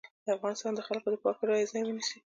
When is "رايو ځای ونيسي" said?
1.49-2.17